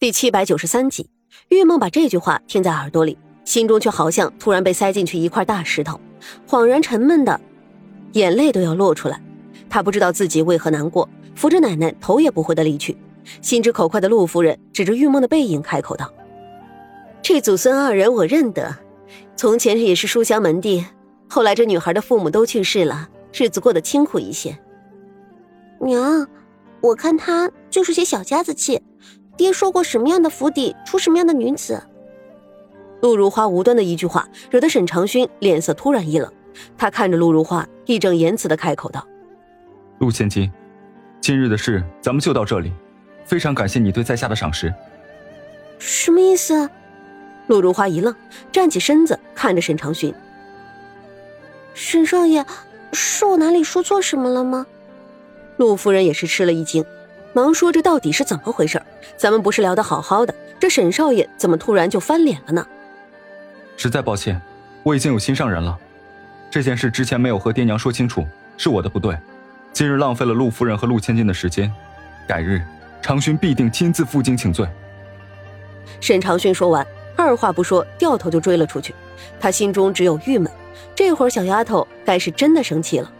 [0.00, 1.10] 第七百九十三集，
[1.50, 6.00] 玉梦把这句话听在耳朵里，心中却好像突然被塞进去一块大石头，
[6.48, 7.38] 恍然沉闷的，
[8.12, 9.22] 眼泪都要落出来。
[9.68, 12.96] 他不知道自己为何难过，扶着奶奶头也不回的离去。
[13.42, 16.10] 心直口快的陆夫人指着玉梦的背影开口道
[17.20, 18.74] ：“这祖孙二人我认得，
[19.36, 20.82] 从前也是书香门第，
[21.28, 24.58] 后来这女孩的父母都去世了，日子过得清苦一些。
[25.78, 26.26] 娘，
[26.80, 28.80] 我看他就是些小家子气。”
[29.40, 31.82] 爹说过什么样的府邸出什么样的女子。
[33.00, 36.30] 陆如花无端的一句话，惹得沈长勋脸色突然一冷。
[36.76, 39.02] 他看着陆如花，义正言辞的开口道
[39.98, 40.52] ：“陆千金，
[41.22, 42.70] 今日的事咱们就到这里，
[43.24, 44.70] 非常感谢你对在下的赏识。”
[45.80, 46.68] 什么意思？
[47.46, 48.14] 陆如花一愣，
[48.52, 50.12] 站起身子，看着沈长勋
[51.72, 52.44] ：“沈少爷，
[52.92, 54.66] 是我哪里说错什么了吗？”
[55.56, 56.84] 陆夫人也是吃了一惊。
[57.32, 58.82] 忙说：“这到底是怎么回事？
[59.16, 62.66] 咱们不是聊得好好的，这沈少爷怎么突然就翻脸了呢？”
[63.76, 64.40] 实在抱歉，
[64.82, 65.78] 我已经有心上人了。
[66.50, 69.16] 这件事之前没有和爹娘说清楚，是我的不对。
[69.72, 71.72] 今日浪费了陆夫人和陆千金的时间，
[72.26, 72.60] 改日
[73.00, 74.66] 长勋必定亲自负荆请罪。
[76.00, 76.84] 沈长勋说完，
[77.16, 78.94] 二话不说，掉头就追了出去。
[79.38, 80.50] 他心中只有郁闷，
[80.94, 83.10] 这会儿小丫头该是真的生气了。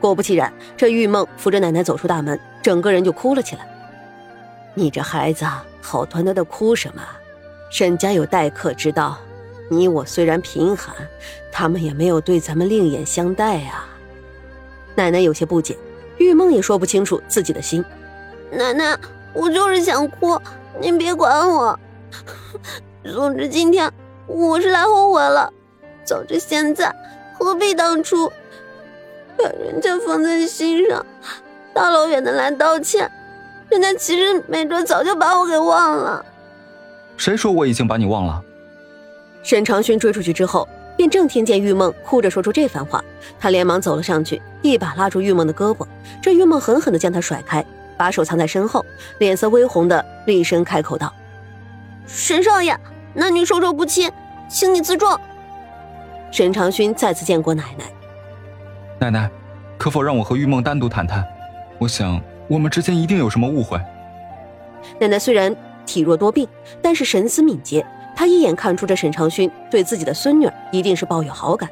[0.00, 3.68] 果不其然，这玉梦扶着奶奶走出大门，整个人就哭了起来。
[4.74, 5.44] 你这孩子
[5.80, 7.02] 好端端的哭什么？
[7.70, 9.18] 沈家有待客之道，
[9.70, 10.94] 你我虽然贫寒，
[11.50, 13.88] 他们也没有对咱们另眼相待啊。
[14.94, 15.76] 奶奶有些不解，
[16.18, 17.82] 玉梦也说不清楚自己的心。
[18.50, 18.96] 奶奶，
[19.32, 20.38] 我就是想哭，
[20.78, 21.78] 您别管我。
[23.04, 23.90] 总之今天
[24.26, 25.50] 我是来后悔了，
[26.04, 26.94] 早知现在，
[27.38, 28.30] 何必当初。
[29.38, 31.04] 把人家放在心上，
[31.74, 33.10] 大老远的来道歉，
[33.68, 36.24] 人家其实没准早就把我给忘了。
[37.16, 38.42] 谁说我已经把你忘了？
[39.42, 43.02] 沈长勋追出去之后，便正听见玉梦哭着说出这番话，
[43.40, 45.86] 他连忙走了上去，一把拉住玉梦的胳膊。
[46.20, 47.64] 这玉梦狠狠地将他甩开，
[47.96, 48.84] 把手藏在身后，
[49.18, 51.12] 脸色微红的厉声开口道
[52.06, 52.78] ：“沈少爷，
[53.14, 54.10] 男女授受不亲，
[54.48, 55.18] 请你自重。”
[56.30, 57.84] 沈长勋再次见过奶奶。
[58.98, 59.30] 奶奶，
[59.76, 61.26] 可否让我和玉梦单独谈谈？
[61.82, 63.76] 我想我们之间一定有什么误会。
[65.00, 65.54] 奶奶虽然
[65.84, 66.46] 体弱多病，
[66.80, 67.84] 但是神思敏捷，
[68.14, 71.68] 她一眼看出这沈长勋对自己的孙女一定是抱有好感。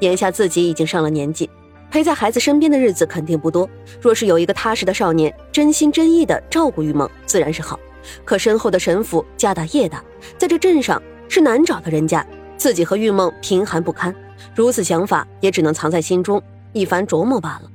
[0.00, 1.48] 眼下自己已经上了年纪，
[1.90, 3.66] 陪在孩子身边的日子肯定不多。
[4.02, 7.80] 若是有一个踏实的少年，真心真意的照顾玉梦，自然是好。
[8.22, 10.04] 可身后的沈府家大业大，
[10.36, 12.26] 在这镇上是难找的人家，
[12.58, 14.14] 自己和玉梦贫寒不堪，
[14.54, 16.42] 如此想法也只能藏在心中。
[16.74, 17.70] 一番琢磨罢了。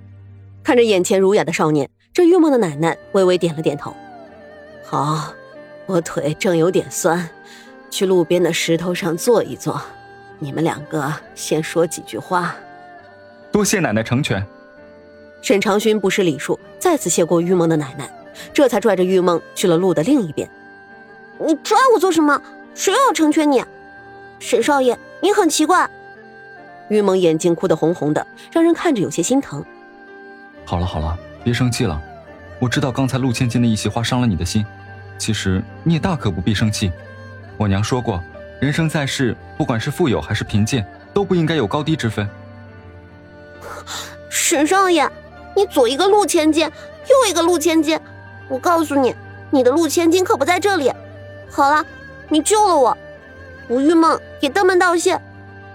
[0.70, 3.92] 看着眼前儒雅的少年，这玉梦的奶奶微微点了点头。
[4.86, 5.34] 好，
[5.88, 7.28] 我腿正有点酸，
[7.90, 9.82] 去路边的石头上坐一坐。
[10.38, 12.56] 你们两个先说几句话。
[13.52, 14.46] 多谢奶奶成全。
[15.42, 18.08] 沈长勋不失礼数，再次谢过玉梦的奶奶，
[18.54, 20.48] 这才拽着玉梦去了路的另一边。
[21.40, 22.40] 你拽我做什么？
[22.76, 23.66] 谁要成全你？
[24.38, 25.90] 沈少爷，你很奇怪。
[26.90, 29.66] 玉梦眼睛哭得红红的，让人看着有些心疼。
[30.70, 32.00] 好了好了，别生气了。
[32.60, 34.64] 我知道刚才陆千金的一席话伤了你的心，
[35.18, 36.92] 其实你也大可不必生气。
[37.58, 38.24] 我娘说过，
[38.62, 42.30] 人生在世，不管是富有还是贫贱，都不应该有高低之分。
[44.30, 45.10] 沈少爷，
[45.56, 48.00] 你左一个陆千金，右一个陆千金，
[48.48, 49.16] 我告诉你，
[49.50, 50.94] 你的陆千金可不在这里。
[51.50, 51.84] 好了，
[52.28, 52.96] 你救了我，
[53.70, 55.20] 吴玉梦也登门道谢，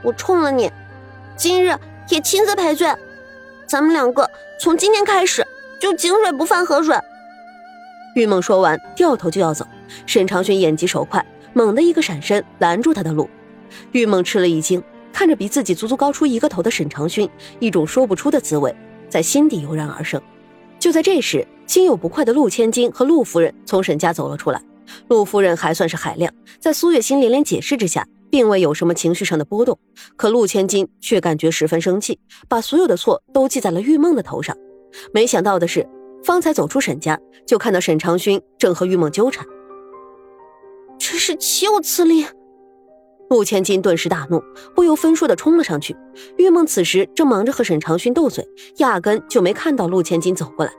[0.02, 0.70] 我冲了你。
[1.34, 1.76] 今日
[2.10, 2.94] 也亲自赔罪，
[3.66, 4.30] 咱们两个
[4.60, 5.46] 从今天开始
[5.80, 6.96] 就井水不犯河水。
[8.14, 9.66] 玉梦说完，掉头就要走。
[10.06, 13.28] 沈长勋眼疾手快，猛地一个闪身拦住他的路。
[13.92, 14.82] 玉梦吃了一惊，
[15.12, 18.74] 看着比自己足足高出一个头的沈长勋，一种说不出的滋味
[19.08, 20.20] 在心底油然而生。
[20.78, 24.62] 就在这时，心有不快的陆千金和陆夫人从沈家走了出来。
[25.08, 28.06] 陆夫人还算是海量，在苏月心连连解释之下。
[28.34, 29.78] 并未有什么情绪上的波动，
[30.16, 34.56] 可陆千金却感觉十分生气，把所有的错都记在了玉梦的头上。
[35.12, 35.88] 没想到的是，
[36.24, 37.16] 方才走出沈家，
[37.46, 39.46] 就看到沈长勋正和玉梦纠缠。
[40.98, 42.26] 这是岂有此理！
[43.30, 44.42] 陆千金顿时大怒，
[44.74, 45.96] 不由分说的冲了上去。
[46.36, 48.44] 玉梦此时正忙着和沈长勋斗嘴，
[48.78, 50.72] 压根就没看到陆千金走过来。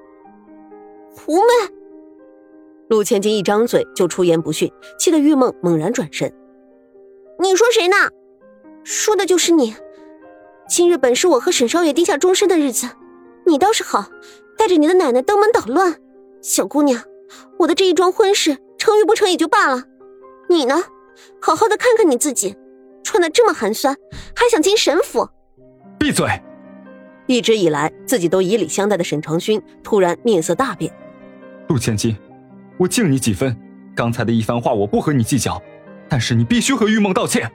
[1.15, 1.73] 狐媚！
[2.89, 4.69] 陆千金一张嘴就出言不逊，
[4.99, 6.29] 气得玉梦猛然转身。
[7.37, 7.95] 你说谁呢？
[8.83, 9.75] 说的就是你。
[10.69, 12.89] 今日本是我和沈少爷定下终身的日子，
[13.45, 14.05] 你倒是好，
[14.57, 15.95] 带着你的奶奶登门捣乱。
[16.41, 17.03] 小姑娘，
[17.59, 19.83] 我的这一桩婚事成与不成也就罢了，
[20.49, 20.83] 你呢？
[21.41, 22.55] 好好的看看你自己，
[23.03, 23.95] 穿的这么寒酸，
[24.35, 25.27] 还想进沈府？
[25.99, 26.27] 闭嘴！
[27.27, 30.93] 一直以来自己都以礼相待的沈长勋突然面色大变。
[31.67, 32.15] 陆千金，
[32.77, 33.55] 我敬你几分，
[33.95, 35.61] 刚才的一番话我不和你计较，
[36.07, 37.51] 但是你必须和玉梦道歉。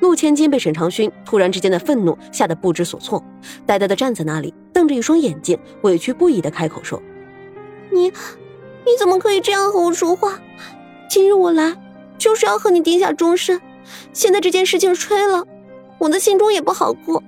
[0.00, 3.22] 陆千金被沈长勋突然之间的愤怒吓得不知所措，
[3.64, 7.02] 呆呆的站在那里，瞪着一双眼睛，委屈不已的开口说
[7.90, 10.38] ：“你，你怎么可以这样和我说话？
[11.08, 11.74] 今日我来
[12.18, 13.60] 就是要和你定下终身，
[14.12, 15.44] 现在这件事情吹了，
[15.98, 17.22] 我的心中也不好过。”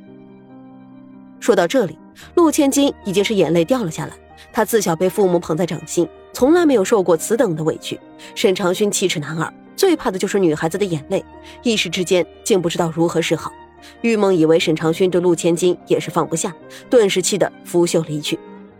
[1.40, 1.98] 说到这里，
[2.34, 4.12] 陆千金已经是眼泪掉了下来。
[4.52, 7.98] 她自小被父母捧在掌心，从来没有受过此等的委屈。
[8.34, 9.52] 沈长勋七尺男儿。
[9.78, 11.24] 最怕的就是女孩子的眼泪，
[11.62, 13.52] 一时之间竟不知道如何是好。
[14.00, 16.52] 玉梦以为沈长勋对陆千金也是放不下，
[16.90, 18.36] 顿时气得拂袖离去。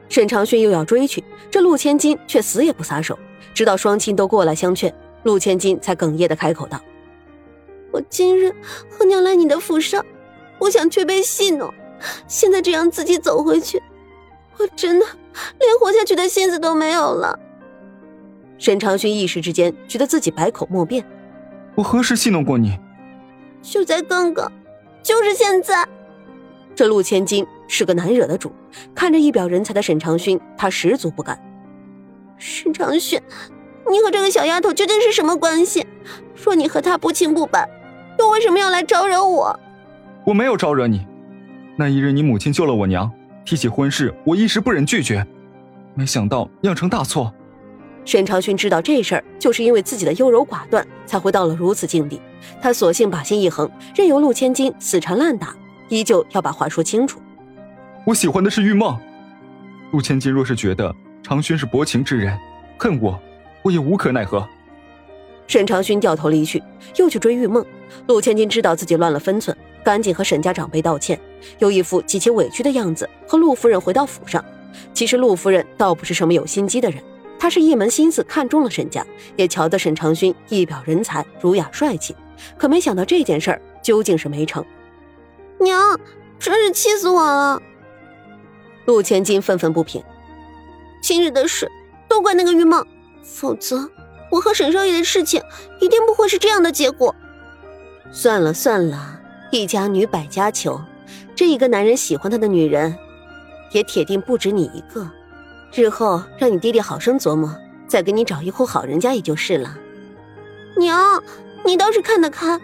[0.08, 1.22] 沈长勋又要追去，
[1.52, 3.16] 这陆千金却死也不撒手，
[3.54, 4.92] 直到双亲都过来相劝，
[5.22, 6.80] 陆千金才哽咽的开口道
[7.92, 8.52] ：“我今日
[8.90, 10.04] 和娘来你的府上，
[10.58, 11.72] 我想却被戏弄，
[12.26, 13.80] 现在这样自己走回去，
[14.56, 15.06] 我真的
[15.60, 17.38] 连活下去的心思都没有了。”
[18.58, 21.04] 沈长勋一时之间觉得自己百口莫辩。
[21.74, 22.78] 我何时戏弄过你？
[23.62, 24.50] 就在刚刚，
[25.02, 25.86] 就是现在。
[26.74, 28.52] 这陆千金是个难惹的主，
[28.94, 31.38] 看着一表人才的沈长勋，他十足不甘。
[32.36, 33.20] 沈长勋，
[33.90, 35.86] 你和这个小丫头究竟是什么关系？
[36.36, 37.68] 若你和她不清不白，
[38.18, 39.58] 又为什么要来招惹我？
[40.24, 41.04] 我没有招惹你。
[41.76, 43.10] 那一日你母亲救了我娘，
[43.44, 45.26] 提起婚事，我一时不忍拒绝，
[45.94, 47.32] 没想到酿成大错。
[48.08, 52.18] 沈长勋知道这事儿就是因为自己的优柔寡断，才会到了如此境地。
[52.58, 55.54] 他索性把心一横，任由陆千金死缠烂打，
[55.90, 57.20] 依旧要把话说清楚。
[58.06, 58.98] 我喜欢的是玉梦，
[59.92, 60.90] 陆千金若是觉得
[61.22, 62.34] 长勋是薄情之人，
[62.78, 63.20] 恨我，
[63.60, 64.48] 我也无可奈何。
[65.46, 66.62] 沈长勋掉头离去，
[66.96, 67.62] 又去追玉梦。
[68.06, 71.20] 陆千金知道自己乱了分寸，赶紧和沈家长辈道歉，
[71.58, 74.42] 又一副极其委屈的样子和陆夫人回到府上。
[74.94, 77.02] 其实陆夫人倒不是什么有心机的人。
[77.38, 79.06] 他是一门心思看中了沈家，
[79.36, 82.14] 也瞧得沈长勋一表人才，儒雅帅气。
[82.56, 84.64] 可没想到这件事儿究竟是没成。
[85.58, 85.98] 娘，
[86.38, 87.60] 真是气死我了！
[88.86, 90.02] 陆千金愤愤不平。
[91.02, 91.70] 今日的事
[92.08, 92.86] 都怪那个玉梦，
[93.22, 93.88] 否则
[94.30, 95.42] 我和沈少爷的事情
[95.80, 97.14] 一定不会是这样的结果。
[98.12, 99.20] 算了算了，
[99.50, 100.80] 一家女百家求，
[101.34, 102.96] 这一个男人喜欢他的女人，
[103.72, 105.10] 也铁定不止你一个。
[105.72, 107.54] 日后让你爹爹好生琢磨，
[107.86, 109.76] 再给你找一户好人家也就是了。
[110.76, 111.22] 娘，
[111.64, 112.58] 你倒是看得开，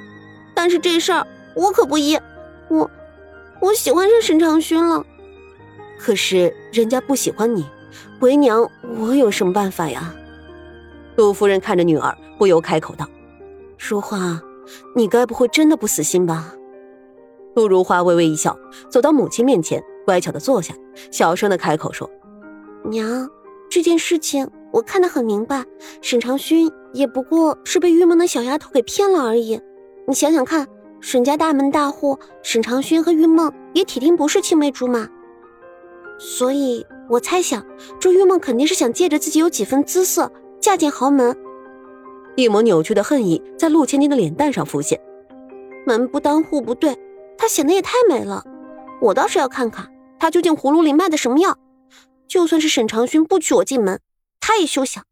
[0.54, 2.18] 但是这事儿我可不依。
[2.68, 2.90] 我，
[3.60, 5.04] 我喜欢上沈长勋了。
[5.98, 7.64] 可是人家不喜欢你，
[8.20, 8.68] 为娘
[8.98, 10.14] 我有什么办法呀？
[11.16, 13.06] 陆夫人看着女儿，不由开口道
[13.78, 14.40] ：“如花，
[14.96, 16.54] 你该不会真的不死心吧？”
[17.54, 18.58] 陆如花微微一笑，
[18.88, 20.74] 走到母亲面前，乖巧的坐下，
[21.10, 22.10] 小声的开口说。
[22.84, 23.26] 娘，
[23.70, 25.64] 这件事情我看得很明白，
[26.02, 29.58] 沈长勋也不过是被玉梦的小丫头给骗了而已。
[30.06, 30.68] 你想想看，
[31.00, 35.08] 沈家大门大户，沈长勋和玉梦也铁定不是青梅竹马。
[36.18, 37.64] 所以我猜想，
[37.98, 41.34] 这玉梦肯定是想借着自己有几分姿色，嫁进豪门。
[42.36, 45.00] 一抹扭曲的恨意在陆千金的脸蛋上浮现。
[45.86, 46.94] 门不当户不对，
[47.38, 48.44] 她显得也太美了。
[49.00, 49.88] 我倒是要看看
[50.18, 51.56] 她究竟葫芦里卖的什么药。
[52.26, 54.00] 就算是沈长勋不娶我进门，
[54.40, 55.04] 他也休想。